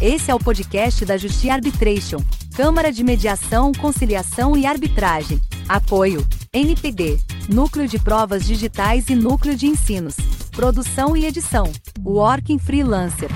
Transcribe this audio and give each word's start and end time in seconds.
Esse 0.00 0.30
é 0.30 0.34
o 0.34 0.38
podcast 0.38 1.04
da 1.04 1.16
Justi 1.16 1.50
Arbitration, 1.50 2.18
Câmara 2.54 2.92
de 2.92 3.02
Mediação, 3.02 3.72
Conciliação 3.72 4.56
e 4.56 4.64
Arbitragem. 4.64 5.40
Apoio: 5.68 6.24
NPD, 6.52 7.18
Núcleo 7.52 7.88
de 7.88 7.98
Provas 7.98 8.46
Digitais 8.46 9.08
e 9.08 9.16
Núcleo 9.16 9.56
de 9.56 9.66
Ensinos. 9.66 10.14
Produção 10.52 11.16
e 11.16 11.26
edição: 11.26 11.64
Working 12.06 12.60
Freelancer. 12.60 13.28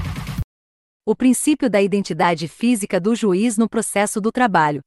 O 1.05 1.17
princípio 1.17 1.69
da 1.69 1.83
identidade 1.83 2.47
física 2.47 3.01
do 3.01 3.17
juiz 3.17 3.59
no 3.59 3.69
processo 3.69 4.21
do 4.21 4.31
trabalho. 4.31 4.83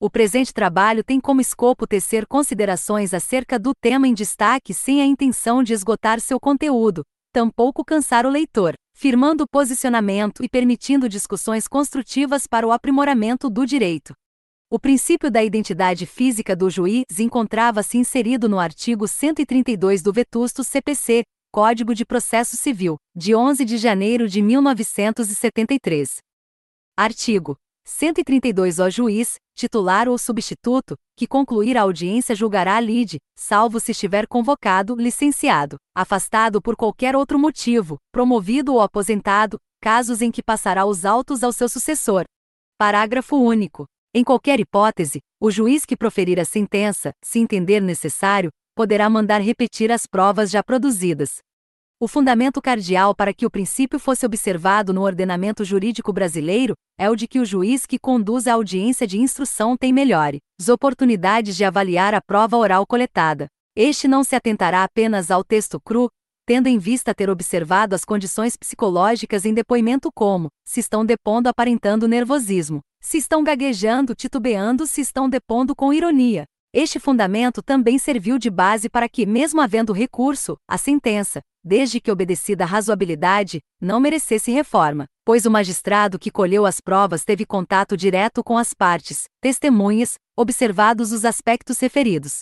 O 0.00 0.08
presente 0.08 0.54
trabalho 0.54 1.02
tem 1.02 1.18
como 1.18 1.40
escopo 1.40 1.84
tecer 1.84 2.28
considerações 2.28 3.12
acerca 3.12 3.58
do 3.58 3.72
tema 3.74 4.06
em 4.06 4.14
destaque 4.14 4.72
sem 4.72 5.02
a 5.02 5.04
intenção 5.04 5.64
de 5.64 5.72
esgotar 5.72 6.20
seu 6.20 6.38
conteúdo, 6.38 7.02
tampouco 7.32 7.84
cansar 7.84 8.24
o 8.24 8.30
leitor, 8.30 8.74
firmando 8.98 9.46
posicionamento 9.46 10.42
e 10.42 10.48
permitindo 10.48 11.08
discussões 11.08 11.68
construtivas 11.68 12.48
para 12.48 12.66
o 12.66 12.72
aprimoramento 12.72 13.48
do 13.48 13.64
direito. 13.64 14.12
O 14.68 14.76
princípio 14.76 15.30
da 15.30 15.40
identidade 15.40 16.04
física 16.04 16.56
do 16.56 16.68
juiz 16.68 17.04
encontrava-se 17.16 17.96
inserido 17.96 18.48
no 18.48 18.58
artigo 18.58 19.06
132 19.06 20.02
do 20.02 20.12
Vetusto 20.12 20.64
CPC, 20.64 21.22
Código 21.52 21.94
de 21.94 22.04
Processo 22.04 22.56
Civil, 22.56 22.96
de 23.14 23.36
11 23.36 23.64
de 23.64 23.78
janeiro 23.78 24.28
de 24.28 24.42
1973. 24.42 26.18
Artigo 26.98 27.56
132 27.88 28.80
O 28.80 28.90
juiz, 28.90 29.36
titular 29.56 30.08
ou 30.08 30.18
substituto, 30.18 30.94
que 31.16 31.26
concluir 31.26 31.76
a 31.78 31.82
audiência 31.82 32.34
julgará 32.34 32.76
a 32.76 32.80
lide, 32.80 33.16
salvo 33.34 33.80
se 33.80 33.92
estiver 33.92 34.26
convocado, 34.26 34.94
licenciado, 34.94 35.78
afastado 35.96 36.60
por 36.60 36.76
qualquer 36.76 37.16
outro 37.16 37.38
motivo, 37.38 37.96
promovido 38.12 38.74
ou 38.74 38.82
aposentado, 38.82 39.58
casos 39.80 40.20
em 40.20 40.30
que 40.30 40.42
passará 40.42 40.84
os 40.84 41.06
autos 41.06 41.42
ao 41.42 41.50
seu 41.50 41.66
sucessor. 41.66 42.24
Parágrafo 42.76 43.36
único. 43.36 43.86
Em 44.14 44.22
qualquer 44.22 44.60
hipótese, 44.60 45.20
o 45.40 45.50
juiz 45.50 45.86
que 45.86 45.96
proferir 45.96 46.38
a 46.38 46.44
sentença, 46.44 47.12
se 47.24 47.38
entender 47.38 47.80
necessário, 47.80 48.50
poderá 48.76 49.08
mandar 49.08 49.40
repetir 49.40 49.90
as 49.90 50.06
provas 50.06 50.50
já 50.50 50.62
produzidas. 50.62 51.38
O 52.00 52.06
fundamento 52.06 52.62
cardial 52.62 53.12
para 53.12 53.34
que 53.34 53.44
o 53.44 53.50
princípio 53.50 53.98
fosse 53.98 54.24
observado 54.24 54.92
no 54.92 55.02
ordenamento 55.02 55.64
jurídico 55.64 56.12
brasileiro 56.12 56.74
é 56.96 57.10
o 57.10 57.16
de 57.16 57.26
que 57.26 57.40
o 57.40 57.44
juiz 57.44 57.86
que 57.86 57.98
conduz 57.98 58.46
a 58.46 58.54
audiência 58.54 59.04
de 59.04 59.18
instrução 59.18 59.76
tem 59.76 59.92
melhores 59.92 60.38
oportunidades 60.72 61.56
de 61.56 61.64
avaliar 61.64 62.14
a 62.14 62.20
prova 62.20 62.56
oral 62.56 62.86
coletada. 62.86 63.48
Este 63.74 64.06
não 64.06 64.22
se 64.22 64.36
atentará 64.36 64.84
apenas 64.84 65.28
ao 65.28 65.42
texto 65.42 65.80
cru, 65.80 66.08
tendo 66.46 66.68
em 66.68 66.78
vista 66.78 67.12
ter 67.12 67.28
observado 67.28 67.96
as 67.96 68.04
condições 68.04 68.56
psicológicas 68.56 69.44
em 69.44 69.52
depoimento 69.52 70.08
como, 70.14 70.50
se 70.64 70.78
estão 70.78 71.04
depondo 71.04 71.48
aparentando 71.48 72.06
nervosismo, 72.06 72.78
se 73.02 73.18
estão 73.18 73.42
gaguejando, 73.42 74.14
titubeando, 74.14 74.86
se 74.86 75.00
estão 75.00 75.28
depondo 75.28 75.74
com 75.74 75.92
ironia, 75.92 76.44
este 76.72 76.98
fundamento 76.98 77.62
também 77.62 77.98
serviu 77.98 78.38
de 78.38 78.50
base 78.50 78.90
para 78.90 79.08
que, 79.08 79.24
mesmo 79.24 79.60
havendo 79.60 79.92
recurso, 79.92 80.56
a 80.68 80.76
sentença, 80.76 81.40
desde 81.64 81.98
que 81.98 82.10
obedecida 82.10 82.64
a 82.64 82.66
razoabilidade, 82.66 83.60
não 83.80 83.98
merecesse 83.98 84.50
reforma, 84.50 85.06
pois 85.24 85.46
o 85.46 85.50
magistrado 85.50 86.18
que 86.18 86.30
colheu 86.30 86.66
as 86.66 86.78
provas 86.80 87.24
teve 87.24 87.46
contato 87.46 87.96
direto 87.96 88.44
com 88.44 88.58
as 88.58 88.74
partes, 88.74 89.24
testemunhas, 89.40 90.14
observados 90.36 91.10
os 91.10 91.24
aspectos 91.24 91.78
referidos. 91.80 92.40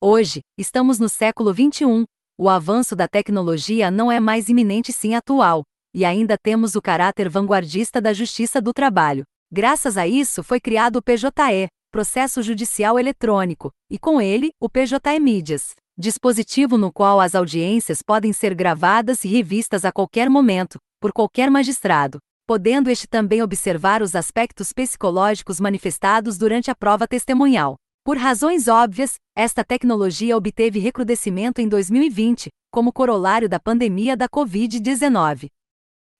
Hoje, 0.00 0.40
estamos 0.56 0.98
no 0.98 1.08
século 1.08 1.52
XXI, 1.52 2.04
o 2.38 2.48
avanço 2.48 2.94
da 2.94 3.08
tecnologia 3.08 3.90
não 3.90 4.12
é 4.12 4.20
mais 4.20 4.48
iminente 4.48 4.92
sim 4.92 5.14
atual, 5.14 5.62
e 5.94 6.04
ainda 6.04 6.36
temos 6.36 6.76
o 6.76 6.82
caráter 6.82 7.28
vanguardista 7.30 8.00
da 8.00 8.12
justiça 8.12 8.60
do 8.60 8.74
trabalho. 8.74 9.24
Graças 9.50 9.96
a 9.96 10.06
isso 10.06 10.42
foi 10.42 10.60
criado 10.60 10.96
o 10.96 11.02
PJE, 11.02 11.68
Processo 11.90 12.42
Judicial 12.42 12.98
Eletrônico, 12.98 13.72
e 13.90 13.98
com 13.98 14.20
ele, 14.20 14.50
o 14.60 14.68
PJE 14.68 15.18
Mídias, 15.18 15.74
dispositivo 15.96 16.76
no 16.76 16.92
qual 16.92 17.18
as 17.18 17.34
audiências 17.34 18.02
podem 18.02 18.30
ser 18.30 18.54
gravadas 18.54 19.24
e 19.24 19.28
revistas 19.28 19.86
a 19.86 19.90
qualquer 19.90 20.28
momento, 20.28 20.78
por 21.00 21.14
qualquer 21.14 21.50
magistrado, 21.50 22.18
podendo 22.46 22.90
este 22.90 23.06
também 23.06 23.42
observar 23.42 24.02
os 24.02 24.14
aspectos 24.14 24.70
psicológicos 24.70 25.58
manifestados 25.58 26.36
durante 26.36 26.70
a 26.70 26.74
prova 26.74 27.08
testemunhal. 27.08 27.76
Por 28.04 28.18
razões 28.18 28.68
óbvias, 28.68 29.14
esta 29.34 29.64
tecnologia 29.64 30.36
obteve 30.36 30.78
recrudescimento 30.78 31.58
em 31.62 31.68
2020, 31.68 32.50
como 32.70 32.92
corolário 32.92 33.48
da 33.48 33.58
pandemia 33.58 34.14
da 34.14 34.28
Covid-19. 34.28 35.48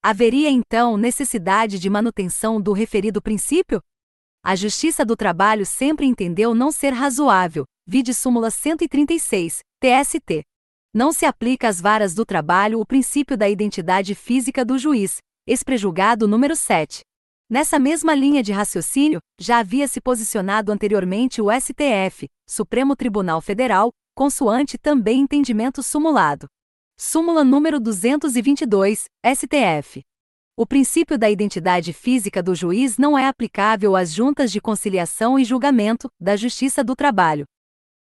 Haveria 0.03 0.49
então 0.49 0.97
necessidade 0.97 1.79
de 1.79 1.91
manutenção 1.91 2.59
do 2.59 2.73
referido 2.73 3.21
princípio? 3.21 3.83
A 4.43 4.55
Justiça 4.55 5.05
do 5.05 5.17
Trabalho 5.17 5.67
sempre 5.67 6.07
entendeu 6.07 6.55
não 6.55 6.71
ser 6.71 6.91
razoável, 6.91 7.65
vide 7.87 8.15
súmula 8.15 8.51
136, 8.51 9.61
TST. 9.81 10.43
Não 10.95 11.13
se 11.13 11.27
aplica 11.27 11.69
às 11.69 11.81
varas 11.81 12.15
do 12.15 12.25
trabalho 12.25 12.81
o 12.81 12.87
princípio 12.87 13.37
da 13.37 13.49
identidade 13.49 14.15
física 14.15 14.65
do 14.65 14.79
juiz, 14.79 15.19
exprejulgado 15.47 16.27
número 16.27 16.57
7. 16.57 17.01
Nessa 17.51 17.79
mesma 17.79 18.15
linha 18.15 18.43
de 18.43 18.53
raciocínio, 18.53 19.21
já 19.41 19.59
havia 19.59 19.89
se 19.89 20.01
posicionado 20.01 20.71
anteriormente 20.71 21.41
o 21.41 21.49
STF, 21.51 22.27
Supremo 22.49 22.95
Tribunal 22.95 23.41
Federal, 23.41 23.91
consoante 24.15 24.77
também 24.77 25.21
entendimento 25.21 25.83
sumulado. 25.83 26.47
Súmula 26.99 27.45
número 27.45 27.79
222, 27.81 29.05
STF. 29.25 30.03
O 30.61 30.67
princípio 30.67 31.17
da 31.17 31.31
identidade 31.31 31.93
física 31.93 32.43
do 32.43 32.53
juiz 32.53 32.99
não 32.99 33.17
é 33.17 33.29
aplicável 33.29 33.95
às 33.95 34.13
juntas 34.13 34.51
de 34.51 34.61
conciliação 34.61 35.39
e 35.39 35.45
julgamento 35.45 36.09
da 36.21 36.35
Justiça 36.35 36.83
do 36.83 36.97
Trabalho. 36.97 37.45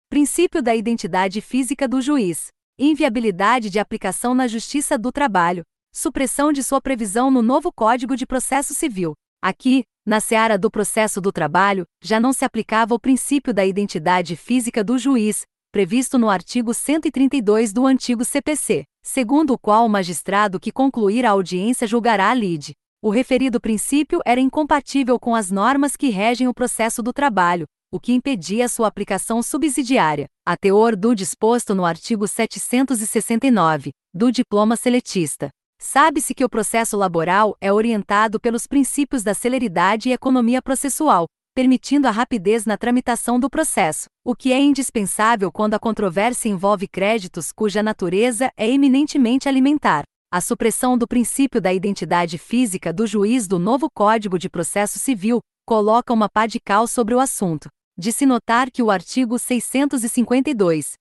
Princípio 0.08 0.62
da 0.62 0.74
identidade 0.74 1.42
física 1.42 1.86
do 1.86 2.00
juiz. 2.00 2.46
Inviabilidade 2.78 3.68
de 3.68 3.78
aplicação 3.78 4.34
na 4.34 4.48
Justiça 4.48 4.96
do 4.96 5.12
Trabalho, 5.12 5.62
supressão 5.98 6.52
de 6.52 6.62
sua 6.62 6.80
previsão 6.80 7.28
no 7.28 7.42
novo 7.42 7.72
Código 7.72 8.16
de 8.16 8.24
Processo 8.24 8.72
Civil. 8.72 9.14
Aqui, 9.42 9.82
na 10.06 10.20
seara 10.20 10.56
do 10.56 10.70
processo 10.70 11.20
do 11.20 11.32
trabalho, 11.32 11.84
já 12.02 12.20
não 12.20 12.32
se 12.32 12.44
aplicava 12.44 12.94
o 12.94 13.00
princípio 13.00 13.52
da 13.52 13.66
identidade 13.66 14.36
física 14.36 14.84
do 14.84 14.96
juiz, 14.96 15.42
previsto 15.72 16.16
no 16.16 16.30
artigo 16.30 16.72
132 16.72 17.72
do 17.72 17.84
antigo 17.84 18.24
CPC, 18.24 18.84
segundo 19.02 19.52
o 19.52 19.58
qual 19.58 19.84
o 19.84 19.88
magistrado 19.88 20.60
que 20.60 20.70
concluir 20.70 21.26
a 21.26 21.30
audiência 21.30 21.86
julgará 21.86 22.30
a 22.30 22.34
lide. 22.34 22.74
O 23.02 23.10
referido 23.10 23.60
princípio 23.60 24.20
era 24.24 24.40
incompatível 24.40 25.18
com 25.18 25.34
as 25.34 25.50
normas 25.50 25.96
que 25.96 26.10
regem 26.10 26.46
o 26.46 26.54
processo 26.54 27.02
do 27.02 27.12
trabalho, 27.12 27.66
o 27.90 27.98
que 27.98 28.12
impedia 28.12 28.68
sua 28.68 28.86
aplicação 28.86 29.42
subsidiária, 29.42 30.26
a 30.46 30.56
teor 30.56 30.94
do 30.94 31.14
disposto 31.14 31.74
no 31.74 31.84
artigo 31.84 32.26
769, 32.28 33.90
do 34.14 34.30
diploma 34.30 34.76
seletista. 34.76 35.50
Sabe-se 35.90 36.34
que 36.34 36.44
o 36.44 36.48
processo 36.48 36.96
laboral 36.96 37.56
é 37.60 37.72
orientado 37.72 38.38
pelos 38.38 38.66
princípios 38.66 39.22
da 39.22 39.32
celeridade 39.32 40.08
e 40.08 40.12
economia 40.12 40.60
processual, 40.60 41.26
permitindo 41.54 42.06
a 42.06 42.10
rapidez 42.10 42.66
na 42.66 42.76
tramitação 42.76 43.40
do 43.40 43.48
processo, 43.48 44.06
o 44.24 44.34
que 44.34 44.52
é 44.52 44.60
indispensável 44.60 45.50
quando 45.50 45.74
a 45.74 45.78
controvérsia 45.78 46.48
envolve 46.48 46.86
créditos 46.86 47.52
cuja 47.52 47.82
natureza 47.82 48.50
é 48.56 48.68
eminentemente 48.68 49.48
alimentar. 49.48 50.02
A 50.30 50.40
supressão 50.40 50.98
do 50.98 51.08
princípio 51.08 51.60
da 51.60 51.72
identidade 51.72 52.36
física 52.36 52.92
do 52.92 53.06
juiz 53.06 53.48
do 53.48 53.58
novo 53.58 53.88
Código 53.88 54.38
de 54.38 54.50
Processo 54.50 54.98
Civil 54.98 55.40
coloca 55.66 56.12
uma 56.12 56.28
pá 56.28 56.46
de 56.46 56.60
cal 56.60 56.86
sobre 56.86 57.14
o 57.14 57.20
assunto. 57.20 57.68
De 57.96 58.12
se 58.12 58.26
notar 58.26 58.70
que 58.70 58.82
o 58.82 58.90
artigo 58.90 59.38
652, 59.38 60.92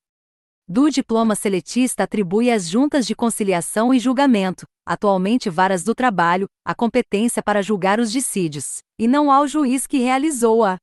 do 0.70 0.90
diploma 0.90 1.34
seletista 1.34 2.04
atribui 2.04 2.52
às 2.52 2.68
juntas 2.68 3.08
de 3.08 3.16
conciliação 3.16 3.94
e 3.94 4.00
julgamento, 4.00 4.66
atualmente 4.86 5.50
varas 5.50 5.82
do 5.82 5.96
trabalho, 5.96 6.46
a 6.66 6.76
competência 6.76 7.42
para 7.42 7.62
julgar 7.62 8.02
os 8.02 8.12
dissídios, 8.12 8.80
e 9.00 9.08
não 9.08 9.32
ao 9.32 9.48
juiz 9.48 9.88
que 9.88 10.00
realizou 10.00 10.66
a 10.66 10.78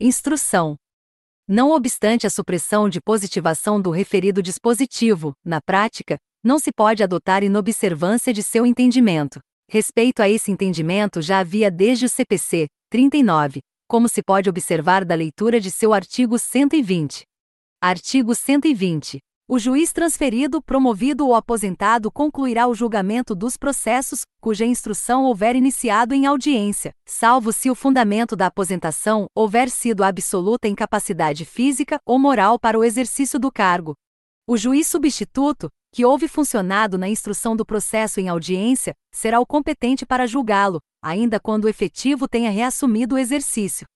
instrução. 0.00 0.76
Não 1.48 1.72
obstante 1.72 2.26
a 2.26 2.30
supressão 2.30 2.88
de 2.88 3.00
positivação 3.00 3.80
do 3.80 3.90
referido 3.90 4.40
dispositivo, 4.40 5.32
na 5.44 5.60
prática, 5.60 6.16
não 6.42 6.58
se 6.58 6.70
pode 6.72 7.02
adotar 7.02 7.42
inobservância 7.42 8.32
de 8.32 8.42
seu 8.42 8.64
entendimento. 8.64 9.40
Respeito 9.68 10.22
a 10.22 10.28
esse 10.28 10.52
entendimento 10.52 11.20
já 11.20 11.40
havia 11.40 11.70
desde 11.70 12.06
o 12.06 12.08
CPC 12.08 12.68
39, 12.88 13.60
como 13.88 14.08
se 14.08 14.22
pode 14.22 14.48
observar 14.48 15.04
da 15.04 15.14
leitura 15.14 15.58
de 15.58 15.70
seu 15.70 15.92
artigo 15.92 16.38
120. 16.38 17.24
Artigo 17.86 18.34
120. 18.34 19.18
O 19.46 19.58
juiz 19.58 19.92
transferido, 19.92 20.62
promovido 20.62 21.26
ou 21.26 21.34
aposentado 21.34 22.10
concluirá 22.10 22.66
o 22.66 22.74
julgamento 22.74 23.34
dos 23.34 23.58
processos, 23.58 24.22
cuja 24.40 24.64
instrução 24.64 25.24
houver 25.24 25.54
iniciado 25.54 26.14
em 26.14 26.24
audiência, 26.24 26.94
salvo 27.04 27.52
se 27.52 27.70
o 27.70 27.74
fundamento 27.74 28.34
da 28.34 28.46
aposentação 28.46 29.26
houver 29.34 29.68
sido 29.68 30.02
a 30.02 30.08
absoluta 30.08 30.66
incapacidade 30.66 31.44
física 31.44 31.98
ou 32.06 32.18
moral 32.18 32.58
para 32.58 32.78
o 32.78 32.82
exercício 32.82 33.38
do 33.38 33.52
cargo. 33.52 33.92
O 34.48 34.56
juiz 34.56 34.86
substituto, 34.86 35.68
que 35.92 36.06
houve 36.06 36.26
funcionado 36.26 36.96
na 36.96 37.06
instrução 37.06 37.54
do 37.54 37.66
processo 37.66 38.18
em 38.18 38.30
audiência, 38.30 38.94
será 39.12 39.40
o 39.40 39.46
competente 39.46 40.06
para 40.06 40.26
julgá-lo, 40.26 40.80
ainda 41.02 41.38
quando 41.38 41.66
o 41.66 41.68
efetivo 41.68 42.26
tenha 42.26 42.50
reassumido 42.50 43.16
o 43.16 43.18
exercício. 43.18 43.86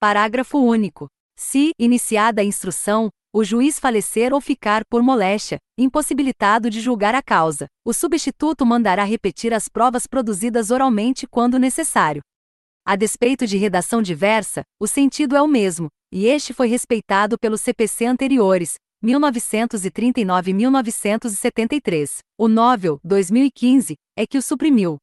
Parágrafo 0.00 0.58
único. 0.58 1.06
Se, 1.40 1.70
iniciada 1.78 2.42
a 2.42 2.44
instrução, 2.44 3.10
o 3.32 3.44
juiz 3.44 3.78
falecer 3.78 4.34
ou 4.34 4.40
ficar 4.40 4.82
por 4.90 5.04
moléstia, 5.04 5.58
impossibilitado 5.78 6.68
de 6.68 6.80
julgar 6.80 7.14
a 7.14 7.22
causa, 7.22 7.68
o 7.86 7.94
substituto 7.94 8.66
mandará 8.66 9.04
repetir 9.04 9.54
as 9.54 9.68
provas 9.68 10.04
produzidas 10.04 10.72
oralmente 10.72 11.28
quando 11.28 11.56
necessário. 11.56 12.22
A 12.84 12.96
despeito 12.96 13.46
de 13.46 13.56
redação 13.56 14.02
diversa, 14.02 14.62
o 14.80 14.88
sentido 14.88 15.36
é 15.36 15.40
o 15.40 15.46
mesmo, 15.46 15.86
e 16.12 16.26
este 16.26 16.52
foi 16.52 16.66
respeitado 16.66 17.38
pelos 17.38 17.60
CPC 17.60 18.06
anteriores, 18.06 18.74
1939 19.00 20.50
e 20.50 20.54
1973. 20.54 22.18
O 22.36 22.48
Novel, 22.48 22.98
2015, 23.04 23.94
é 24.16 24.26
que 24.26 24.38
o 24.38 24.42
suprimiu. 24.42 24.98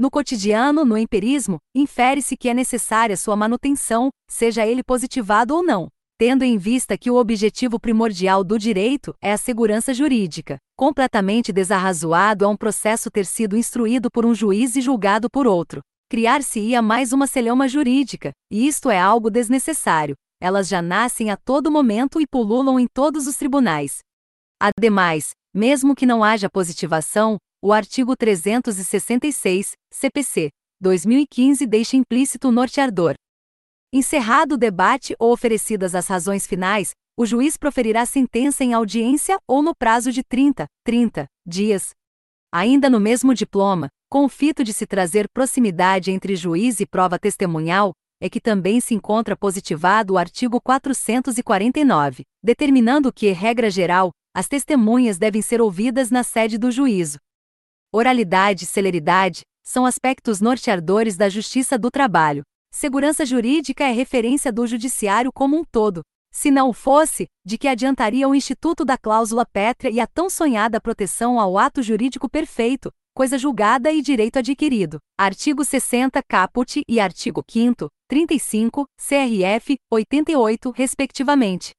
No 0.00 0.10
cotidiano, 0.10 0.82
no 0.82 0.96
empirismo, 0.96 1.58
infere-se 1.74 2.34
que 2.34 2.48
é 2.48 2.54
necessária 2.54 3.18
sua 3.18 3.36
manutenção, 3.36 4.08
seja 4.26 4.66
ele 4.66 4.82
positivado 4.82 5.54
ou 5.54 5.62
não 5.62 5.88
tendo 6.20 6.42
em 6.42 6.58
vista 6.58 6.98
que 6.98 7.10
o 7.10 7.14
objetivo 7.16 7.80
primordial 7.80 8.44
do 8.44 8.58
direito 8.58 9.14
é 9.22 9.32
a 9.32 9.38
segurança 9.38 9.94
jurídica. 9.94 10.58
Completamente 10.76 11.50
desarrazoado 11.50 12.44
é 12.44 12.48
um 12.48 12.58
processo 12.58 13.10
ter 13.10 13.24
sido 13.24 13.56
instruído 13.56 14.10
por 14.10 14.26
um 14.26 14.34
juiz 14.34 14.76
e 14.76 14.82
julgado 14.82 15.30
por 15.30 15.46
outro. 15.46 15.80
Criar-se-ia 16.10 16.82
mais 16.82 17.14
uma 17.14 17.26
celeuma 17.26 17.66
jurídica, 17.66 18.32
e 18.52 18.68
isto 18.68 18.90
é 18.90 19.00
algo 19.00 19.30
desnecessário. 19.30 20.14
Elas 20.42 20.68
já 20.68 20.82
nascem 20.82 21.30
a 21.30 21.38
todo 21.38 21.70
momento 21.70 22.20
e 22.20 22.26
pululam 22.26 22.78
em 22.78 22.86
todos 22.86 23.26
os 23.26 23.36
tribunais. 23.36 24.00
Ademais, 24.60 25.30
mesmo 25.54 25.94
que 25.94 26.04
não 26.04 26.22
haja 26.22 26.50
positivação, 26.50 27.38
o 27.62 27.72
artigo 27.72 28.16
366, 28.16 29.72
CPC, 29.92 30.50
2015 30.80 31.66
deixa 31.66 31.96
implícito 31.96 32.48
o 32.48 32.52
norteador, 32.52 33.14
Encerrado 33.92 34.54
o 34.54 34.56
debate 34.56 35.16
ou 35.18 35.32
oferecidas 35.32 35.96
as 35.96 36.06
razões 36.06 36.46
finais, 36.46 36.92
o 37.18 37.26
juiz 37.26 37.56
proferirá 37.56 38.06
sentença 38.06 38.62
em 38.62 38.72
audiência 38.72 39.36
ou 39.48 39.64
no 39.64 39.74
prazo 39.74 40.12
de 40.12 40.22
30, 40.22 40.64
30 40.84 41.26
dias. 41.44 41.90
Ainda 42.52 42.88
no 42.88 43.00
mesmo 43.00 43.34
diploma, 43.34 43.88
com 44.08 44.24
o 44.24 44.28
fito 44.28 44.62
de 44.62 44.72
se 44.72 44.86
trazer 44.86 45.28
proximidade 45.28 46.12
entre 46.12 46.36
juiz 46.36 46.78
e 46.78 46.86
prova 46.86 47.18
testemunhal, 47.18 47.90
é 48.22 48.30
que 48.30 48.40
também 48.40 48.80
se 48.80 48.94
encontra 48.94 49.36
positivado 49.36 50.14
o 50.14 50.18
artigo 50.18 50.60
449, 50.60 52.22
determinando 52.40 53.12
que, 53.12 53.32
regra 53.32 53.68
geral, 53.68 54.12
as 54.32 54.46
testemunhas 54.46 55.18
devem 55.18 55.42
ser 55.42 55.60
ouvidas 55.60 56.12
na 56.12 56.22
sede 56.22 56.56
do 56.58 56.70
juízo. 56.70 57.18
Oralidade 57.92 58.64
e 58.64 58.66
celeridade 58.66 59.42
são 59.62 59.84
aspectos 59.84 60.40
norteadores 60.40 61.16
da 61.16 61.28
justiça 61.28 61.78
do 61.78 61.90
trabalho, 61.90 62.42
Segurança 62.72 63.26
jurídica 63.26 63.82
é 63.82 63.90
referência 63.90 64.52
do 64.52 64.64
judiciário 64.64 65.32
como 65.32 65.58
um 65.58 65.64
todo. 65.64 66.02
Se 66.32 66.52
não 66.52 66.68
o 66.68 66.72
fosse, 66.72 67.26
de 67.44 67.58
que 67.58 67.66
adiantaria 67.66 68.28
o 68.28 68.34
instituto 68.34 68.84
da 68.84 68.96
cláusula 68.96 69.44
pétrea 69.44 69.90
e 69.90 69.98
a 69.98 70.06
tão 70.06 70.30
sonhada 70.30 70.80
proteção 70.80 71.40
ao 71.40 71.58
ato 71.58 71.82
jurídico 71.82 72.30
perfeito, 72.30 72.92
coisa 73.12 73.36
julgada 73.36 73.90
e 73.90 74.00
direito 74.00 74.38
adquirido. 74.38 74.98
Artigo 75.18 75.64
60 75.64 76.22
caput 76.22 76.84
e 76.88 77.00
artigo 77.00 77.42
5 77.46 77.88
35, 78.08 78.84
CRF 78.96 79.76
88, 79.92 80.70
respectivamente. 80.70 81.72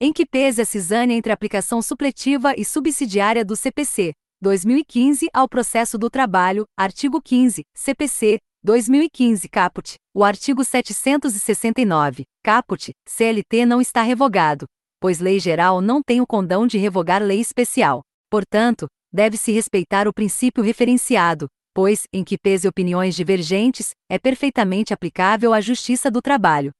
Em 0.00 0.12
que 0.12 0.24
pese 0.24 0.62
a 0.62 0.64
cisânia 0.64 1.16
entre 1.16 1.32
aplicação 1.32 1.82
supletiva 1.82 2.54
e 2.56 2.64
subsidiária 2.64 3.44
do 3.44 3.56
CPC 3.56 4.12
2015 4.40 5.28
ao 5.34 5.48
processo 5.48 5.98
do 5.98 6.08
trabalho, 6.08 6.64
artigo 6.78 7.20
15, 7.20 7.64
CPC 7.74 8.38
2015 8.62 9.48
Caput. 9.48 9.96
O 10.14 10.22
artigo 10.22 10.62
769, 10.62 12.22
Caput, 12.44 12.92
CLT 13.04 13.66
não 13.66 13.80
está 13.80 14.00
revogado, 14.02 14.66
pois 15.00 15.18
lei 15.18 15.40
geral 15.40 15.80
não 15.80 16.00
tem 16.00 16.20
o 16.20 16.26
condão 16.26 16.68
de 16.68 16.78
revogar 16.78 17.20
lei 17.20 17.40
especial. 17.40 18.02
Portanto, 18.30 18.86
deve-se 19.12 19.50
respeitar 19.50 20.06
o 20.06 20.14
princípio 20.14 20.62
referenciado, 20.62 21.48
pois, 21.74 22.04
em 22.12 22.22
que 22.22 22.38
pese 22.38 22.68
opiniões 22.68 23.16
divergentes, 23.16 23.90
é 24.08 24.20
perfeitamente 24.20 24.94
aplicável 24.94 25.52
à 25.52 25.60
justiça 25.60 26.12
do 26.12 26.22
trabalho. 26.22 26.70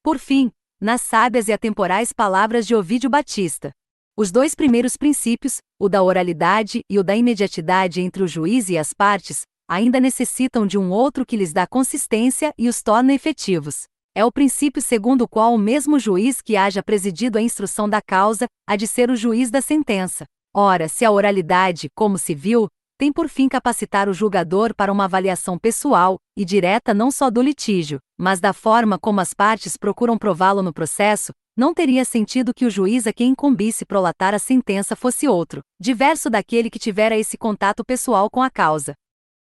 Por 0.00 0.16
fim, 0.16 0.52
nas 0.80 1.00
sábias 1.00 1.48
e 1.48 1.52
atemporais 1.52 2.12
palavras 2.12 2.68
de 2.68 2.74
Ovídio 2.76 3.10
Batista. 3.10 3.72
Os 4.20 4.30
dois 4.30 4.54
primeiros 4.54 4.98
princípios, 4.98 5.62
o 5.80 5.88
da 5.88 6.02
oralidade 6.02 6.84
e 6.90 6.98
o 6.98 7.02
da 7.02 7.16
imediatidade 7.16 8.02
entre 8.02 8.22
o 8.22 8.28
juiz 8.28 8.68
e 8.68 8.76
as 8.76 8.92
partes, 8.92 9.44
ainda 9.66 9.98
necessitam 9.98 10.66
de 10.66 10.76
um 10.76 10.90
outro 10.90 11.24
que 11.24 11.38
lhes 11.38 11.54
dá 11.54 11.66
consistência 11.66 12.52
e 12.58 12.68
os 12.68 12.82
torna 12.82 13.14
efetivos. 13.14 13.84
É 14.14 14.22
o 14.22 14.30
princípio 14.30 14.82
segundo 14.82 15.22
o 15.22 15.26
qual 15.26 15.54
o 15.54 15.58
mesmo 15.58 15.98
juiz 15.98 16.42
que 16.42 16.54
haja 16.54 16.82
presidido 16.82 17.38
a 17.38 17.40
instrução 17.40 17.88
da 17.88 18.02
causa 18.02 18.44
há 18.68 18.76
de 18.76 18.86
ser 18.86 19.10
o 19.10 19.16
juiz 19.16 19.50
da 19.50 19.62
sentença. 19.62 20.26
Ora, 20.54 20.86
se 20.86 21.02
a 21.02 21.10
oralidade, 21.10 21.88
como 21.94 22.18
se 22.18 22.34
viu, 22.34 22.68
tem 22.98 23.10
por 23.10 23.26
fim 23.26 23.48
capacitar 23.48 24.06
o 24.06 24.12
julgador 24.12 24.74
para 24.74 24.92
uma 24.92 25.04
avaliação 25.04 25.58
pessoal 25.58 26.18
e 26.36 26.44
direta 26.44 26.92
não 26.92 27.10
só 27.10 27.30
do 27.30 27.40
litígio, 27.40 27.98
mas 28.18 28.38
da 28.38 28.52
forma 28.52 28.98
como 28.98 29.22
as 29.22 29.32
partes 29.32 29.78
procuram 29.78 30.18
prová-lo 30.18 30.62
no 30.62 30.74
processo, 30.74 31.32
não 31.60 31.74
teria 31.74 32.06
sentido 32.06 32.54
que 32.54 32.64
o 32.64 32.70
juiz 32.70 33.06
a 33.06 33.12
quem 33.12 33.32
incumbisse 33.32 33.84
prolatar 33.84 34.32
a 34.32 34.38
sentença 34.38 34.96
fosse 34.96 35.28
outro, 35.28 35.60
diverso 35.78 36.30
daquele 36.30 36.70
que 36.70 36.78
tivera 36.78 37.18
esse 37.18 37.36
contato 37.36 37.84
pessoal 37.84 38.30
com 38.30 38.42
a 38.42 38.48
causa 38.48 38.94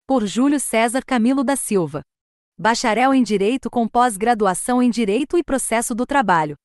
por 0.05 0.27
Júlio 0.27 0.59
César 0.59 1.01
Camilo 1.05 1.45
da 1.45 1.55
Silva. 1.55 2.01
Bacharel 2.59 3.13
em 3.13 3.23
Direito 3.23 3.69
com 3.69 3.87
pós-graduação 3.87 4.83
em 4.83 4.89
Direito 4.89 5.37
e 5.37 5.43
Processo 5.43 5.95
do 5.95 6.05
Trabalho. 6.05 6.57